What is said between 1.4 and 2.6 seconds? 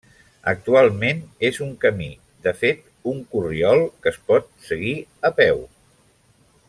és un camí, de